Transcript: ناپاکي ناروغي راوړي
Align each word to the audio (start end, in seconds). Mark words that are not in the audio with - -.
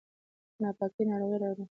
ناپاکي 0.61 1.03
ناروغي 1.09 1.37
راوړي 1.43 1.65